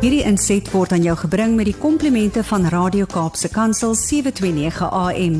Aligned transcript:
Hierdie 0.00 0.22
inset 0.24 0.64
word 0.72 0.94
aan 0.96 1.02
jou 1.04 1.12
gebring 1.20 1.58
met 1.58 1.66
die 1.68 1.76
komplimente 1.76 2.40
van 2.48 2.62
Radio 2.72 3.04
Kaapse 3.04 3.50
Kansel 3.52 3.92
729 3.92 4.86
AM. 4.96 5.34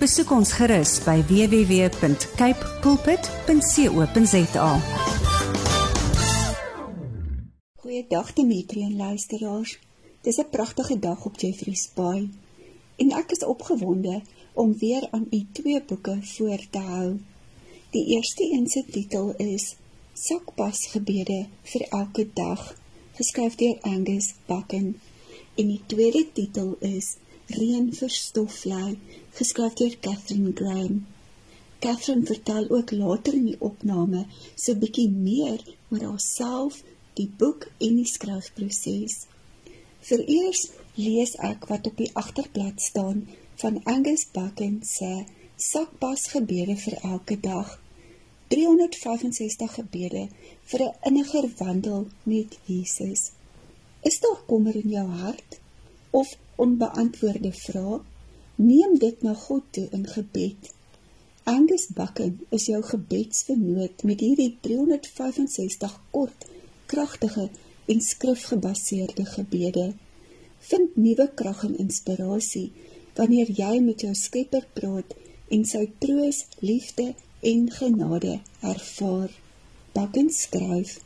Besoek 0.00 0.30
ons 0.32 0.54
gerus 0.56 0.94
by 1.04 1.18
www.cape 1.28 2.70
pulpit.co.za. 2.80 4.70
Goeiedag 7.82 8.32
Dimitri 8.38 8.86
en 8.86 8.96
luisteraars. 8.96 9.76
Dis 10.24 10.40
'n 10.40 10.48
pragtige 10.50 10.98
dag 10.98 11.24
op 11.24 11.36
Jeffrey's 11.36 11.84
Bay 11.94 12.30
en 12.96 13.12
ek 13.12 13.30
is 13.36 13.44
opgewonde 13.44 14.22
om 14.54 14.78
weer 14.78 15.08
aan 15.10 15.26
u 15.30 15.46
twee 15.52 15.82
boeke 15.82 16.18
voor 16.22 16.60
te 16.70 16.78
hou. 16.78 17.20
Die 17.90 18.06
eerste 18.16 18.52
een 18.52 18.66
se 18.66 18.84
titel 18.90 19.34
is 19.36 19.76
Sakpas 20.12 20.86
gebede 20.86 21.46
vir 21.62 21.86
elke 21.90 22.28
dag, 22.32 22.76
geskryf 23.16 23.54
deur 23.60 23.78
Angus 23.82 24.34
Buchan. 24.46 24.94
En 25.56 25.68
die 25.72 25.80
tweede 25.86 26.26
titel 26.32 26.76
is 26.80 27.16
Reën 27.46 27.92
vir 27.94 28.10
stofvlei, 28.10 28.96
geskryf 29.38 29.76
deur 29.78 29.94
Catherine 30.00 30.52
Graham. 30.58 31.04
Catherine 31.80 32.26
vertel 32.26 32.68
ook 32.70 32.90
later 32.90 33.34
in 33.34 33.46
die 33.52 33.60
opname 33.60 34.26
so 34.54 34.72
'n 34.72 34.82
bietjie 34.82 35.10
meer 35.10 35.60
oor 35.90 36.04
haarself, 36.10 36.82
die 37.14 37.30
boek 37.38 37.68
en 37.78 37.96
die 37.96 38.10
skryfproses. 38.16 39.14
Vereers 40.00 40.62
lees 40.94 41.34
ek 41.52 41.66
wat 41.70 41.86
op 41.86 41.96
die 41.96 42.10
agterblad 42.12 42.80
staan 42.80 43.28
van 43.62 43.80
Angus 43.84 44.26
Buchan 44.32 44.80
se 44.82 45.24
Sakpas 45.56 46.26
gebede 46.34 46.76
vir 46.76 46.98
elke 47.02 47.40
dag. 47.40 47.78
365 48.48 49.74
gebede 49.74 50.28
vir 50.70 50.80
'n 50.82 50.94
inniger 51.08 51.46
wandel 51.58 52.06
met 52.22 52.58
Jesus. 52.64 53.30
Is 54.02 54.20
daar 54.20 54.40
kommer 54.46 54.74
in 54.74 54.90
jou 54.90 55.08
hart 55.08 55.58
of 56.10 56.36
onbeantwoorde 56.56 57.52
vrae? 57.52 58.00
Neem 58.54 58.98
dit 58.98 59.22
na 59.22 59.34
God 59.34 59.62
toe 59.70 59.88
in 59.90 60.06
gebed. 60.06 60.74
Angus 61.42 61.86
Buchan 61.86 62.40
is 62.48 62.66
jou 62.66 62.82
gebedsvernoot 62.82 64.02
met 64.02 64.20
hierdie 64.20 64.56
365 64.60 66.00
kort, 66.10 66.46
kragtige 66.86 67.50
en 67.86 68.00
skrifgebaseerde 68.00 69.24
gebede. 69.24 69.94
Vind 70.58 70.96
nuwe 70.96 71.30
krag 71.34 71.64
en 71.64 71.78
inspirasie 71.78 72.72
wanneer 73.14 73.50
jy 73.50 73.80
met 73.80 74.00
jou 74.00 74.14
Skepper 74.14 74.66
praat 74.72 75.14
en 75.48 75.64
sy 75.64 75.90
troos, 75.98 76.44
liefde 76.58 77.14
en 77.52 77.70
genade 77.70 78.38
ervaar. 78.60 79.30
Bakken 79.92 80.30
skryf: 80.30 80.98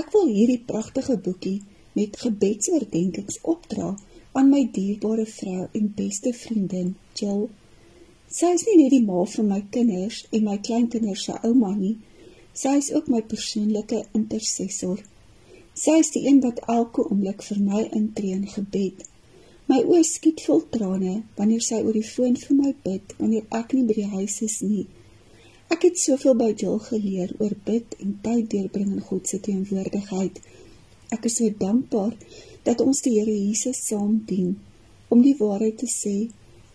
Ek 0.00 0.10
wil 0.14 0.26
hierdie 0.26 0.62
pragtige 0.70 1.16
boekie 1.18 1.60
met 1.98 2.18
gebedsoordenkings 2.22 3.38
opdra 3.52 3.94
aan 4.38 4.50
my 4.50 4.64
dierbare 4.74 5.26
vrou 5.26 5.68
en 5.80 5.92
beste 5.94 6.32
vriendin, 6.34 6.96
Jill. 7.14 7.46
Sy 8.38 8.50
is 8.56 8.66
nie 8.66 8.76
net 8.82 8.92
die 8.96 9.04
ma 9.06 9.22
van 9.34 9.48
my 9.52 9.60
kinders 9.76 10.24
en 10.36 10.44
my 10.50 10.58
kleinkinders 10.66 11.24
se 11.28 11.38
ouma 11.46 11.70
nie. 11.76 11.94
Sy 12.52 12.74
is 12.82 12.90
ook 12.92 13.08
my 13.14 13.22
persoonlike 13.32 14.02
intercessor. 14.18 15.00
Sy 15.78 15.94
is 16.02 16.10
die 16.16 16.26
een 16.26 16.42
wat 16.42 16.60
elke 16.66 17.06
oomblik 17.06 17.46
vir 17.46 17.62
my 17.70 17.86
intree 17.94 18.34
in 18.34 18.48
gebed. 18.50 19.06
My 19.70 19.78
oë 19.84 20.02
skiet 20.10 20.42
vol 20.48 20.64
trane 20.74 21.20
wanneer 21.38 21.62
sy 21.64 21.80
oor 21.84 21.94
die 21.94 22.06
foon 22.12 22.34
vir 22.42 22.62
my 22.64 22.74
bid 22.82 23.14
wanneer 23.22 23.46
ek 23.62 23.76
nie 23.76 23.86
by 23.88 24.00
die 24.02 24.12
huis 24.16 24.40
is 24.42 24.58
nie. 24.66 24.88
Ek 25.68 25.84
het 25.84 26.00
soveel 26.00 26.36
by 26.40 26.48
Jill 26.56 26.78
geleer 26.86 27.34
oor 27.38 27.52
bid 27.64 27.96
en 28.02 28.14
tyd 28.24 28.48
deurbring 28.54 28.94
in 28.96 29.04
God 29.04 29.28
se 29.28 29.40
teenwoordigheid. 29.44 30.40
Ek 31.12 31.28
is 31.28 31.36
so 31.40 31.52
dankbaar 31.60 32.14
dat 32.64 32.80
ons 32.84 33.02
die 33.04 33.18
Here 33.18 33.34
Jesus 33.34 33.80
saam 33.90 34.18
dien. 34.30 34.56
Om 35.12 35.22
die 35.24 35.36
waarheid 35.38 35.78
te 35.82 35.88
sê, 35.92 36.16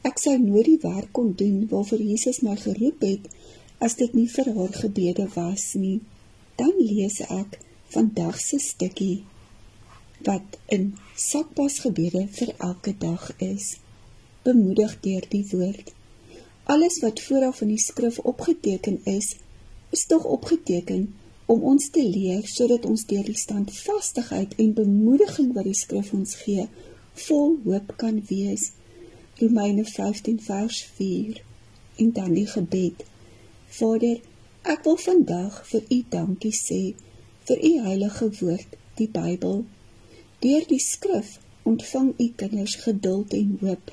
ek 0.05 0.21
sou 0.21 0.35
nooit 0.37 0.69
die 0.69 0.79
werk 0.83 1.11
kon 1.17 1.33
doen 1.39 1.63
waarvoor 1.71 2.01
Jesus 2.01 2.41
my 2.45 2.55
geroep 2.59 3.05
het 3.05 3.29
as 3.83 3.97
dit 3.99 4.13
nie 4.15 4.29
vir 4.31 4.53
haar 4.55 4.73
gebede 4.83 5.27
was 5.35 5.73
nie. 5.79 5.99
Dan 6.57 6.73
lees 6.77 7.19
ek 7.25 7.59
vandag 7.93 8.39
se 8.41 8.59
stukkie 8.61 9.23
wat 10.23 10.57
in 10.71 10.93
Sakpas 11.19 11.81
gebede 11.83 12.27
vir 12.37 12.53
elke 12.57 12.93
dag 12.97 13.25
is. 13.43 13.73
Bemoedig 14.45 14.95
deur 15.03 15.25
die 15.29 15.43
woord. 15.51 15.91
Alles 16.63 16.99
wat 16.99 17.21
vooraf 17.21 17.61
in 17.61 17.73
die 17.73 17.81
skrif 17.81 18.19
opgeteken 18.19 19.01
is, 19.03 19.35
is 19.89 20.05
tog 20.05 20.23
opgeteken 20.23 21.15
om 21.45 21.63
ons 21.63 21.89
te 21.89 22.03
leer 22.03 22.45
sodat 22.47 22.85
ons 22.87 23.05
deur 23.05 23.25
die 23.27 23.37
standvastigheid 23.37 24.55
en 24.63 24.75
bemoediging 24.77 25.51
wat 25.57 25.67
die 25.67 25.75
skrif 25.75 26.13
ons 26.15 26.37
gee, 26.39 26.67
vol 27.27 27.57
hoop 27.65 27.91
kan 27.99 28.21
wees. 28.29 28.71
Romeine 29.41 29.83
15 29.85 30.39
vers 30.41 30.79
4. 30.95 31.41
En 31.95 32.11
dan 32.11 32.33
die 32.33 32.47
gebed. 32.47 33.03
Vader, 33.67 34.21
ek 34.63 34.85
wil 34.87 34.97
vandag 35.03 35.59
vir 35.67 35.83
U 35.89 35.99
dankie 36.15 36.53
sê 36.55 36.81
vir 37.49 37.59
U 37.59 37.73
heilige 37.89 38.29
woord, 38.39 38.77
die 38.95 39.09
Bybel. 39.11 39.65
Deur 40.39 40.69
die 40.69 40.79
skrif 40.79 41.35
ontvang 41.67 42.13
U 42.15 42.29
kinders 42.39 42.77
geduld 42.85 43.35
en 43.35 43.57
hoop. 43.61 43.91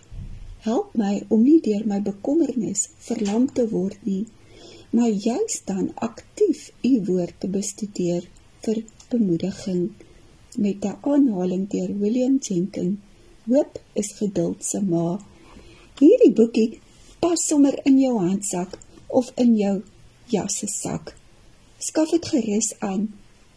Help 0.60 0.92
my 0.94 1.22
om 1.32 1.40
nie 1.42 1.60
deur 1.64 1.86
my 1.88 2.02
bekommernis 2.04 2.88
verlam 3.06 3.46
te 3.56 3.64
word 3.70 4.00
nie, 4.04 4.26
maar 4.92 5.08
juist 5.08 5.66
dan 5.70 5.86
aktief 5.94 6.66
u 6.84 6.90
woord 7.06 7.38
te 7.40 7.48
bestudeer 7.48 8.26
vir 8.66 8.82
bemoediging 9.08 9.86
met 10.56 10.84
'n 10.84 10.98
aanhaling 11.12 11.64
deur 11.68 11.90
William 12.02 12.36
Jenkins. 12.38 12.98
Hoop 13.46 13.80
is 13.92 14.12
geduld 14.12 14.64
se 14.64 14.80
ma. 14.82 15.18
Hierdie 15.98 16.32
boekie 16.32 16.80
pas 17.20 17.46
sommer 17.46 17.80
in 17.84 17.98
jou 17.98 18.18
handsak 18.18 18.78
of 19.06 19.32
in 19.36 19.56
jou 19.56 19.82
jasse 20.26 20.66
sak. 20.66 21.16
Skaf 21.78 22.10
dit 22.10 22.26
gerus 22.26 22.74
aan 22.78 23.08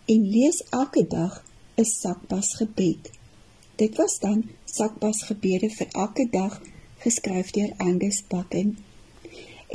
en 0.06 0.30
lees 0.30 0.64
elke 0.70 1.08
dag 1.08 1.44
'n 1.76 1.86
sakpas 1.86 2.54
gebed. 2.54 3.12
Dit 3.76 3.98
was 3.98 4.20
dan 4.20 4.44
sakpas 4.66 5.24
gebede 5.24 5.70
vir 5.70 5.88
elke 5.92 6.30
dag 6.30 6.62
geskryf 7.04 7.52
deur 7.56 7.72
Angus 7.78 8.24
Buchan. 8.30 8.76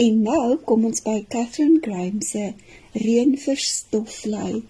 En 0.04 0.20
nou 0.22 0.56
kom 0.68 0.84
ons 0.88 1.02
by 1.04 1.18
Catherine 1.32 1.80
Graham 1.84 2.20
se 2.22 2.52
Reën 2.94 3.34
vir 3.44 3.58
stofvlei. 3.62 4.62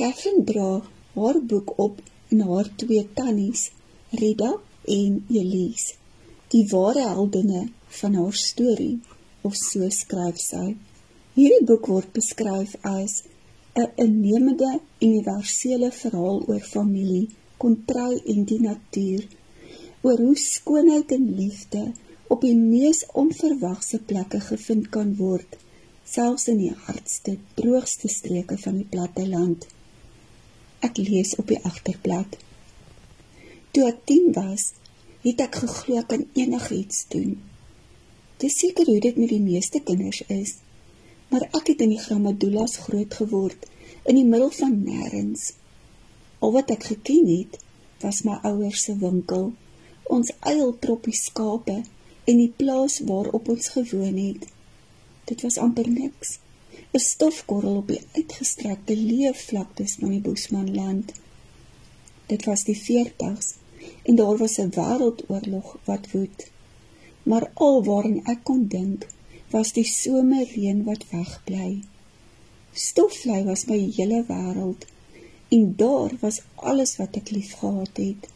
Catherine 0.00 0.44
dra 0.48 0.70
haar 1.14 1.38
boek 1.52 1.74
op 1.84 2.00
en 2.32 2.40
haar 2.48 2.70
twee 2.80 3.02
tannies, 3.14 3.68
Rita 4.20 4.54
en 4.96 5.18
Elise, 5.28 5.96
die 6.54 6.64
ware 6.70 7.04
heldinne 7.10 7.66
van 8.00 8.16
haar 8.18 8.38
storie, 8.44 9.00
of 9.46 9.58
so 9.58 9.88
skryf 9.94 10.40
sy. 10.42 10.70
Hierdie 11.36 11.66
boek 11.68 11.90
word 11.92 12.12
beskryf 12.16 12.72
as 12.94 13.22
'n 13.76 13.90
innemende 14.06 14.70
universele 15.08 15.90
verhaal 16.02 16.40
oor 16.48 16.64
familie, 16.74 17.28
kontry 17.58 18.22
en 18.32 18.44
die 18.44 18.60
natuur 18.60 19.28
oor 20.00 20.18
hoe 20.18 20.36
skoonheid 20.36 21.12
en 21.12 21.26
liefde 21.36 21.92
op 22.32 22.44
die 22.46 22.56
mees 22.56 23.02
onverwagse 23.22 23.98
plekke 24.06 24.40
gevind 24.40 24.88
kan 24.94 25.12
word, 25.18 25.56
selfs 26.06 26.48
in 26.52 26.60
die 26.62 26.72
hardste, 26.86 27.36
droogste 27.58 28.08
streke 28.08 28.56
van 28.62 28.78
die 28.80 28.86
platte 28.88 29.26
land. 29.28 29.66
Ek 30.86 30.96
lees 31.02 31.34
op 31.42 31.50
die 31.50 31.60
agterblad. 31.68 32.38
Toe 33.74 33.86
ek 33.90 34.00
10 34.08 34.32
was, 34.38 34.70
het 35.26 35.42
ek 35.44 35.60
geglo 35.64 36.00
ek 36.00 36.08
kan 36.14 36.24
enigiets 36.38 37.04
doen. 37.12 37.36
Dis 38.40 38.56
seker 38.62 38.88
hoe 38.88 39.00
dit 39.04 39.18
met 39.20 39.28
die 39.34 39.42
meeste 39.44 39.82
kinders 39.84 40.22
is, 40.32 40.56
maar 41.28 41.44
ek 41.50 41.74
het 41.74 41.82
in 41.84 41.92
die 41.92 42.00
Gramadulas 42.00 42.78
groot 42.86 43.14
geword, 43.20 43.66
in 44.08 44.16
die 44.16 44.26
middel 44.26 44.50
van 44.56 44.78
nêrens. 44.80 45.50
Al 46.40 46.54
wat 46.56 46.72
ek 46.72 46.88
geken 46.94 47.28
het, 47.28 47.58
was 48.00 48.24
my 48.24 48.38
ouers 48.48 48.86
se 48.86 48.96
winkel 48.96 49.50
ons 50.16 50.30
eiltroppie 50.50 51.14
skape 51.16 51.76
en 52.30 52.38
die 52.42 52.52
plaas 52.62 52.98
waarop 53.08 53.48
ons 53.54 53.68
gewoon 53.74 54.16
het. 54.18 54.46
Dit 55.30 55.42
was 55.46 55.58
amper 55.64 55.88
niks. 55.90 56.38
'n 56.94 57.02
Stofkorrel 57.04 57.76
op 57.82 57.88
die 57.92 58.02
uitgestrekte 58.18 58.96
leë 58.96 59.32
vlaktes 59.46 59.94
van 60.00 60.10
die 60.14 60.22
Bosmanland. 60.26 61.12
Dit 62.32 62.44
was 62.50 62.64
die 62.70 62.78
40s 62.78 63.54
en 64.02 64.18
daar 64.20 64.36
was 64.42 64.58
'n 64.58 64.74
wêreldoorlog 64.78 65.68
wat 65.84 66.10
woed. 66.12 66.50
Maar 67.22 67.50
alwaarin 67.54 68.24
ek 68.24 68.40
kon 68.44 68.66
dink, 68.68 69.06
was 69.50 69.72
die 69.72 69.84
somerreën 69.84 70.84
wat 70.84 71.04
wegbly. 71.10 71.82
Stofvlei 72.72 73.44
was 73.44 73.64
my 73.70 73.78
hele 73.96 74.24
wêreld 74.26 74.86
en 75.48 75.76
daar 75.76 76.12
was 76.20 76.42
alles 76.54 76.96
wat 76.96 77.16
ek 77.16 77.30
liefgehad 77.30 77.96
het 77.96 78.28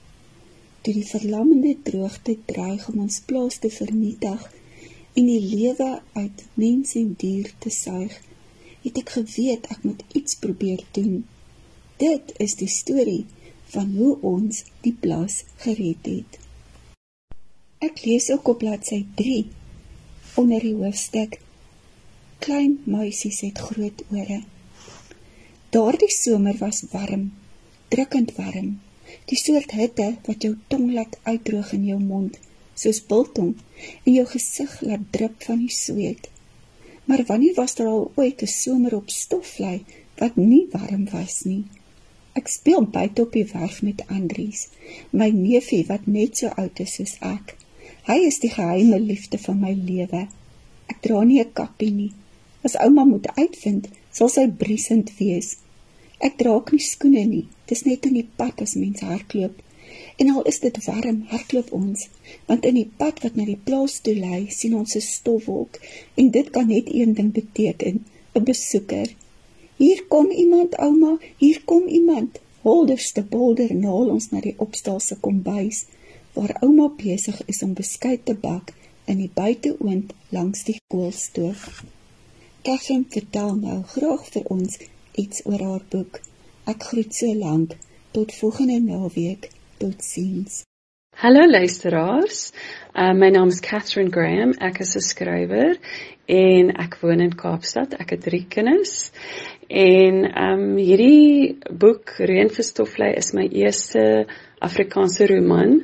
toe 0.85 0.93
die 0.93 1.07
verlammende 1.09 1.73
droogte 1.89 2.37
dreig 2.51 2.85
om 2.93 3.01
ons 3.07 3.23
plaas 3.29 3.57
te 3.63 3.71
vernietig 3.73 4.43
en 5.15 5.29
die 5.31 5.41
lewe 5.41 5.89
uit 6.13 6.45
mens 6.61 6.93
en 7.01 7.15
dier 7.19 7.49
te 7.65 7.73
suig, 7.73 8.13
het 8.85 9.01
ek 9.01 9.15
geweet 9.17 9.71
ek 9.73 9.87
moet 9.89 10.03
iets 10.21 10.37
probeer 10.43 10.83
doen. 10.99 11.23
Dit 12.03 12.35
is 12.43 12.59
die 12.61 12.69
storie 12.69 13.25
van 13.73 13.95
hoe 13.97 14.13
ons 14.35 14.65
die 14.85 14.93
plaas 14.93 15.41
gered 15.65 16.05
het. 16.11 16.39
Ek 17.85 18.05
lees 18.05 18.29
ook 18.35 18.53
op 18.53 18.61
bladsy 18.61 19.05
3 19.17 19.41
onder 20.43 20.61
die 20.67 20.77
hoofstuk 20.77 21.41
Klein 22.45 22.75
muisies 22.85 23.39
het 23.41 23.59
groot 23.59 24.03
ore. 24.13 24.43
Daardie 25.73 26.11
somer 26.13 26.59
was 26.61 26.83
warm, 26.93 27.31
drukkend 27.89 28.35
warm. 28.37 28.75
Die 29.31 29.39
soort 29.39 29.71
hitte 29.79 30.17
wat 30.27 30.43
jou 30.43 30.55
tong 30.69 30.93
laat 30.93 31.19
uitdroog 31.23 31.73
in 31.73 31.85
jou 31.91 32.01
mond, 32.01 32.39
soos 32.75 33.01
biltong, 33.11 33.55
en 34.05 34.13
jou 34.13 34.27
gesig 34.27 34.81
laat 34.81 35.07
drup 35.11 35.43
van 35.47 35.59
die 35.59 35.73
sweet. 35.73 36.29
Maar 37.05 37.25
wanneer 37.29 37.55
was 37.55 37.75
daar 37.75 37.93
al 37.93 38.11
ooit 38.15 38.43
'n 38.43 38.47
somer 38.47 38.97
op 38.97 39.11
stofvlei 39.11 39.85
wat 40.19 40.37
nie 40.37 40.67
warm 40.71 41.05
was 41.11 41.43
nie? 41.45 41.65
Ek 42.33 42.49
speel 42.49 42.83
buite 42.83 43.23
op 43.23 43.33
die 43.33 43.47
werf 43.53 43.83
met 43.83 44.03
Andries, 44.07 44.69
my 45.11 45.29
neefie 45.31 45.85
wat 45.87 46.07
net 46.07 46.37
so 46.37 46.47
oud 46.47 46.81
is 46.81 46.95
soos 46.95 47.17
ek. 47.21 47.57
Hy 48.05 48.17
is 48.27 48.41
die 48.43 48.51
geheime 48.51 48.99
liefde 49.01 49.39
van 49.39 49.61
my 49.61 49.73
lewe. 49.73 50.27
Ek 50.93 50.99
dra 51.01 51.23
nie 51.25 51.41
'n 51.41 51.53
kappie 51.53 51.91
nie. 51.91 52.13
As 52.63 52.77
ouma 52.77 53.05
moet 53.05 53.29
uitvind, 53.37 53.89
sal 54.11 54.29
sy 54.29 54.49
briesend 54.49 55.13
wees. 55.19 55.57
Ek 56.25 56.39
dra 56.41 56.55
ook 56.57 56.73
nie 56.73 56.81
skoene 56.81 57.25
nie. 57.29 57.47
Dis 57.69 57.85
net 57.85 58.07
in 58.09 58.17
die 58.17 58.29
pad 58.41 58.63
as 58.65 58.75
mens 58.81 59.05
hardloop. 59.05 59.61
En 60.23 60.31
al 60.31 60.47
is 60.51 60.61
dit 60.63 60.79
warm, 60.87 61.25
hardloop 61.33 61.73
ons, 61.77 62.07
want 62.49 62.65
in 62.69 62.79
die 62.79 62.91
pad 63.01 63.21
wat 63.25 63.37
na 63.37 63.45
die 63.49 63.59
plaas 63.69 63.99
toe 64.07 64.15
lei, 64.17 64.47
sien 64.51 64.77
ons 64.79 64.95
'n 64.97 65.05
stofwolk 65.05 65.81
en 66.15 66.31
dit 66.37 66.51
kan 66.55 66.67
net 66.69 66.89
een 66.89 67.15
ding 67.19 67.33
beteken, 67.33 68.05
'n 68.35 68.45
besoeker. 68.45 69.09
Hier 69.77 70.05
kom 70.09 70.31
iemand, 70.31 70.79
ouma, 70.79 71.19
hier 71.37 71.61
kom 71.65 71.87
iemand. 71.87 72.41
Holderste 72.63 73.23
bolder 73.23 73.75
naal 73.75 74.09
ons 74.17 74.31
na 74.31 74.41
die 74.41 74.55
opstalse 74.57 75.17
kombuis 75.21 75.85
waar 76.33 76.57
ouma 76.61 76.89
besig 76.89 77.43
is 77.47 77.63
om 77.63 77.75
beskuit 77.75 78.25
te 78.25 78.35
bak 78.35 78.73
in 79.05 79.19
die 79.19 79.31
buiteoond 79.35 80.13
langs 80.29 80.65
die 80.65 80.81
koolstoof. 80.87 81.85
Katherine 82.63 83.05
vertel 83.09 83.55
nou 83.55 83.83
graag 83.83 84.25
vir 84.33 84.47
ons 84.57 84.79
iets 85.15 85.45
oor 85.47 85.63
haar 85.63 85.85
boek. 85.91 86.21
Ek 86.71 86.83
groet 86.91 87.15
so 87.15 87.33
lank 87.39 87.75
tot 88.15 88.35
volgende 88.35 88.81
naweek. 88.81 89.51
Totsiens. 89.79 90.63
Hallo 91.17 91.47
luisteraars. 91.47 92.53
Uh, 92.95 93.13
my 93.13 93.31
naam 93.31 93.49
is 93.49 93.61
Catherine 93.61 94.11
Graham. 94.11 94.55
Ek 94.59 94.81
is 94.81 94.97
'n 94.97 95.01
skrywer 95.01 95.77
en 96.27 96.73
ek 96.77 96.99
woon 97.01 97.21
in 97.21 97.35
Kaapstad. 97.35 97.95
Ek 98.01 98.11
het 98.11 98.23
3 98.23 98.47
kinders. 98.49 99.11
En 99.69 100.25
ehm 100.25 100.61
um, 100.61 100.77
hierdie 100.77 101.57
boek 101.71 102.19
Reënverstoflei 102.19 103.15
is 103.17 103.33
my 103.33 103.47
eerste 103.49 104.27
Afrikaanse 104.59 105.27
roman. 105.27 105.81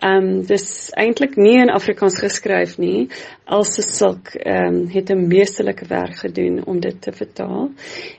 Ehm 0.00 0.16
um, 0.16 0.42
dis 0.46 0.90
eintlik 0.96 1.36
nie 1.36 1.58
in 1.60 1.70
Afrikaans 1.70 2.18
geskryf 2.18 2.78
nie. 2.82 3.08
Elsə 3.46 3.84
Silk 3.86 4.34
ehm 4.34 4.66
um, 4.66 4.80
het 4.90 5.10
'n 5.10 5.26
meesterlike 5.28 5.86
werk 5.86 6.16
gedoen 6.24 6.64
om 6.66 6.80
dit 6.80 7.00
te 7.02 7.12
vertaal. 7.12 7.70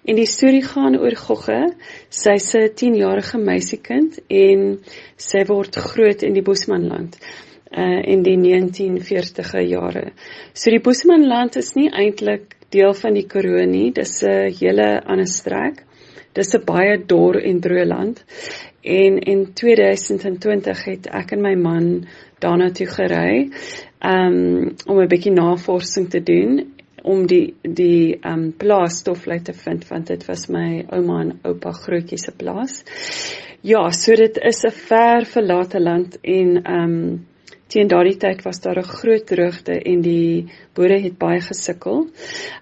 En 0.06 0.16
die 0.16 0.28
storie 0.28 0.64
gaan 0.64 1.00
oor 1.00 1.16
Gogge. 1.16 1.74
Sy's 2.10 2.54
'n 2.56 2.72
10-jarige 2.76 3.38
meisiekind 3.38 4.20
en 4.28 4.80
sy 5.18 5.46
word 5.46 5.76
groot 5.76 6.24
in 6.24 6.34
die 6.34 6.46
Bosmanland 6.46 7.18
uh 7.72 8.02
in 8.04 8.24
die 8.24 8.38
1940e 8.38 9.62
jare. 9.68 10.12
So 10.54 10.70
die 10.72 10.84
Bosmanland 10.84 11.56
is 11.56 11.74
nie 11.76 11.90
eintlik 11.90 12.56
deel 12.72 12.94
van 12.94 13.14
die 13.14 13.28
Karoo 13.28 13.66
nie. 13.66 13.92
Dis 13.92 14.24
'n 14.24 14.52
hele 14.60 15.02
ander 15.06 15.28
strek. 15.28 15.84
Dis 16.34 16.56
'n 16.56 16.66
baie 16.66 16.98
dor 17.06 17.36
en 17.36 17.62
droë 17.62 17.86
land. 17.86 18.24
En 18.82 19.20
in 19.20 19.54
2020 19.54 20.86
het 20.86 21.08
ek 21.08 21.32
en 21.32 21.42
my 21.42 21.56
man 21.56 22.08
daarna 22.40 22.72
toe 22.72 22.88
gery 22.88 23.52
um 24.02 24.76
om 24.88 25.00
'n 25.00 25.08
bietjie 25.08 25.32
navorsing 25.32 26.10
te 26.10 26.24
doen 26.24 26.74
om 27.04 27.28
die 27.28 27.54
die 27.62 28.18
um 28.26 28.52
plaasstoflei 28.58 29.42
te 29.42 29.54
vind 29.54 29.88
want 29.90 30.08
dit 30.08 30.26
was 30.26 30.48
my 30.50 30.86
ouma 30.90 31.22
en 31.22 31.40
oupa 31.44 31.72
grootjie 31.72 32.18
se 32.18 32.32
plaas. 32.32 32.84
Ja, 33.62 33.90
so 33.92 34.16
dit 34.16 34.38
is 34.38 34.64
'n 34.66 34.72
ver 34.72 35.26
verlate 35.26 35.80
land 35.80 36.18
en 36.22 36.72
um 36.74 37.26
teen 37.72 37.88
daardie 37.88 38.18
tyd 38.20 38.42
was 38.44 38.60
daar 38.60 38.80
'n 38.80 38.94
groot 39.00 39.26
droogte 39.28 39.80
en 39.80 40.02
die 40.02 40.52
boere 40.76 41.00
het 41.00 41.18
baie 41.18 41.40
gesukkel. 41.42 42.08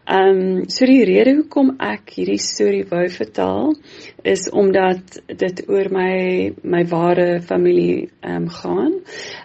Ehm 0.06 0.40
um, 0.40 0.70
so 0.70 0.86
die 0.86 1.04
rede 1.04 1.34
hoekom 1.36 1.76
ek 1.80 2.14
hierdie 2.18 2.38
storie 2.38 2.86
wou 2.90 3.08
vertel 3.10 3.76
is 4.24 4.50
omdat 4.50 5.22
dit 5.26 5.64
oor 5.68 5.90
my 5.92 6.54
my 6.64 6.84
ware 6.86 7.42
familie 7.42 8.10
ehm 8.22 8.36
um, 8.36 8.50
gaan. 8.50 8.94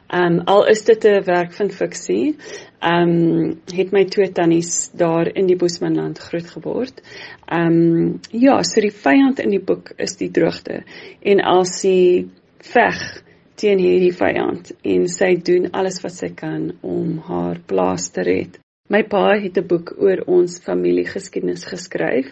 Ehm 0.08 0.32
um, 0.32 0.40
al 0.46 0.66
is 0.66 0.84
dit 0.84 1.04
'n 1.04 1.24
werk 1.24 1.52
van 1.52 1.70
fiksie, 1.70 2.36
ehm 2.80 3.08
um, 3.08 3.60
het 3.74 3.92
my 3.92 4.04
twee 4.04 4.32
tannies 4.32 4.90
daar 4.92 5.26
in 5.34 5.46
die 5.46 5.56
Bosmanland 5.56 6.18
grootgeword. 6.18 7.02
Ehm 7.48 7.66
um, 7.66 8.20
ja, 8.30 8.62
so 8.62 8.80
die 8.80 8.92
vyand 8.92 9.40
in 9.40 9.50
die 9.50 9.64
boek 9.64 9.92
is 9.96 10.16
die 10.16 10.30
droogte 10.30 10.82
en 11.22 11.38
Elsie 11.40 12.28
veg 12.58 13.24
teen 13.64 13.80
hierdie 13.80 14.12
vyand 14.12 14.74
en 14.84 15.06
sy 15.08 15.30
doen 15.40 15.70
alles 15.72 16.02
wat 16.04 16.12
sy 16.18 16.28
kan 16.36 16.68
om 16.84 17.16
haar 17.30 17.62
plaas 17.64 18.10
te 18.12 18.24
red. 18.26 18.58
My 18.92 19.00
pa 19.08 19.22
het 19.40 19.56
'n 19.56 19.66
boek 19.66 19.94
oor 19.96 20.20
ons 20.28 20.58
familiegeskiedenis 20.60 21.64
geskryf 21.64 22.26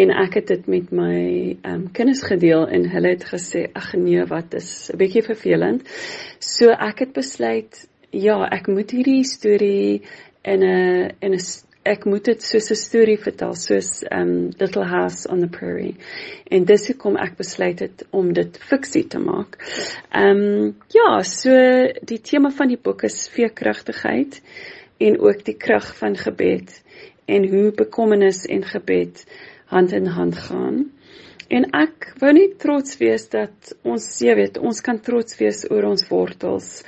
en 0.00 0.10
ek 0.10 0.34
het 0.38 0.46
dit 0.48 0.68
met 0.74 0.92
my 0.92 1.56
um, 1.68 1.82
kinders 1.92 2.22
gedeel 2.24 2.64
en 2.64 2.88
hulle 2.88 3.10
het 3.12 3.24
gesê 3.34 3.68
ag 3.74 3.92
nee, 3.94 4.24
wat 4.24 4.54
is 4.54 4.90
'n 4.90 4.96
bietjie 4.96 5.22
vervelend. 5.22 5.82
So 6.40 6.70
ek 6.70 6.98
het 7.04 7.12
besluit 7.12 7.88
ja, 8.10 8.48
ek 8.50 8.68
moet 8.68 8.90
hierdie 8.90 9.24
storie 9.24 10.00
in 10.42 10.64
'n 10.64 11.12
in 11.20 11.34
'n 11.34 11.44
ek 11.88 12.04
moet 12.06 12.24
dit 12.24 12.42
soos 12.42 12.70
'n 12.70 12.78
storie 12.78 13.18
vertel, 13.18 13.54
soos 13.54 14.04
um 14.10 14.50
Little 14.58 14.84
House 14.84 15.26
on 15.28 15.40
the 15.40 15.48
Prairie. 15.48 15.96
En 16.50 16.64
dis 16.64 16.86
hoekom 16.86 17.16
ek 17.16 17.36
besluit 17.36 17.80
het 17.80 18.04
om 18.10 18.32
dit 18.32 18.58
fiksie 18.58 19.06
te 19.08 19.18
maak. 19.18 19.58
Um 20.14 20.76
ja, 20.94 21.22
so 21.22 21.50
die 22.02 22.20
tema 22.20 22.50
van 22.50 22.68
die 22.68 22.78
boek 22.78 23.02
is 23.02 23.28
veerkragtigheid 23.28 24.40
en 24.98 25.20
ook 25.20 25.44
die 25.44 25.56
krag 25.56 25.96
van 25.96 26.16
gebed 26.16 26.82
en 27.26 27.48
hoe 27.48 27.72
bekommernis 27.72 28.46
en 28.46 28.62
gebed 28.62 29.24
hand 29.66 29.92
in 29.92 30.06
hand 30.06 30.36
gaan. 30.38 30.90
En 31.48 31.66
ek 31.76 32.14
wou 32.20 32.32
net 32.32 32.58
trots 32.58 32.96
wees 32.98 33.28
dat 33.28 33.74
ons, 33.82 34.04
jy 34.20 34.34
weet, 34.34 34.58
ons 34.58 34.80
kan 34.80 35.00
trots 35.00 35.36
wees 35.40 35.64
oor 35.70 35.84
ons 35.84 36.06
wortels 36.08 36.82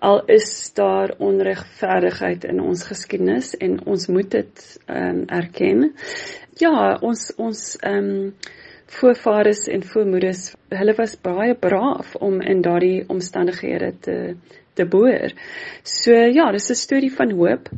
al 0.00 0.24
is 0.24 0.72
daar 0.74 1.14
onregverdigheid 1.18 2.44
in 2.44 2.60
ons 2.60 2.84
geskiedenis 2.86 3.56
en 3.56 3.78
ons 3.84 4.06
moet 4.06 4.30
dit 4.30 4.80
ehm 4.86 5.08
um, 5.08 5.24
erken. 5.26 5.92
Ja, 6.58 6.98
ons 7.00 7.32
ons 7.36 7.76
ehm 7.80 8.08
um, 8.08 8.34
voorvaders 8.88 9.66
en 9.68 9.82
voormoeders, 9.84 10.54
hulle 10.72 10.94
was 10.96 11.18
baie 11.20 11.54
braaf 11.54 12.14
om 12.14 12.40
in 12.40 12.62
daardie 12.64 13.04
omstandighede 13.08 13.92
te 14.00 14.16
te 14.74 14.86
boer. 14.86 15.34
So 15.82 16.12
ja, 16.12 16.50
dis 16.52 16.70
'n 16.70 16.74
storie 16.74 17.12
van 17.12 17.30
hoop. 17.30 17.68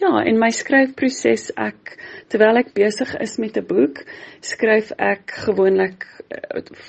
Ja, 0.00 0.22
in 0.24 0.38
my 0.40 0.48
skryfproses 0.48 1.50
ek 1.60 1.98
terwyl 2.32 2.56
ek 2.62 2.70
besig 2.72 3.10
is 3.20 3.36
met 3.42 3.58
'n 3.60 3.66
boek, 3.68 3.98
skryf 4.40 4.92
ek 4.96 5.34
gewoonlik 5.44 6.06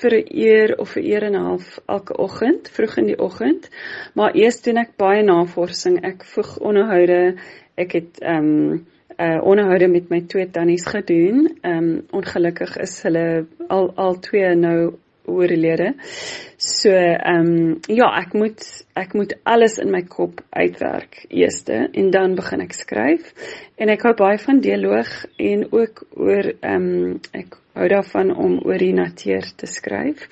vir 0.00 0.14
'n 0.18 0.28
uur 0.44 0.74
of 0.80 0.96
'n 0.96 1.04
uur 1.04 1.22
en 1.28 1.36
'n 1.36 1.44
half 1.48 1.78
elke 1.86 2.16
oggend, 2.16 2.70
vroeg 2.70 2.96
in 2.96 3.06
die 3.12 3.18
oggend. 3.18 3.68
Maar 4.14 4.34
eers 4.34 4.62
doen 4.62 4.78
ek 4.78 4.96
baie 4.96 5.22
navorsing. 5.22 6.00
Ek 6.02 6.24
voeg 6.24 6.58
onderhoude. 6.58 7.36
Ek 7.76 7.92
het 7.92 8.20
ehm 8.20 8.38
um, 8.38 8.86
'n 9.18 9.22
uh, 9.22 9.40
onderhoude 9.44 9.88
met 9.88 10.08
my 10.08 10.20
twee 10.20 10.50
tannies 10.50 10.86
gedoen. 10.86 11.58
Ehm 11.60 11.76
um, 11.76 12.04
ongelukkig 12.10 12.76
is 12.76 13.02
hulle 13.02 13.46
al 13.68 13.92
al 13.96 14.18
twee 14.18 14.54
nou 14.54 14.94
oorlede. 15.26 15.94
So 16.56 16.90
ehm 16.90 17.48
um, 17.48 17.80
ja, 17.88 18.08
ek 18.20 18.32
moet 18.32 18.62
ek 18.98 19.14
moet 19.14 19.34
alles 19.42 19.78
in 19.82 19.90
my 19.92 20.02
kop 20.08 20.40
uitwerk 20.50 21.24
eerste 21.28 21.88
en 21.92 22.10
dan 22.14 22.36
begin 22.38 22.62
ek 22.64 22.76
skryf. 22.76 23.32
En 23.76 23.92
ek 23.92 24.06
hou 24.06 24.14
baie 24.18 24.38
van 24.38 24.62
dialoog 24.64 25.12
en 25.36 25.66
ook 25.72 26.06
oor 26.16 26.52
ehm 26.54 26.88
um, 26.88 27.20
ek 27.32 27.58
hou 27.74 27.88
daarvan 27.90 28.30
om 28.36 28.60
oor 28.62 28.78
die 28.78 28.94
natuur 28.94 29.50
te 29.56 29.66
skryf. 29.66 30.28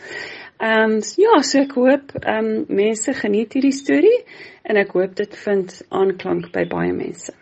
Ehm 0.62 0.98
um, 0.98 0.98
ja, 1.18 1.42
so 1.42 1.60
ek 1.64 1.76
hoop 1.78 2.16
ehm 2.22 2.50
um, 2.54 2.64
mense 2.68 3.14
geniet 3.18 3.58
hierdie 3.58 3.76
storie 3.76 4.18
en 4.62 4.78
ek 4.78 4.94
hoop 4.94 5.16
dit 5.18 5.38
vind 5.44 5.80
aanklank 5.90 6.52
by 6.54 6.68
baie 6.70 6.92
mense. 6.94 7.41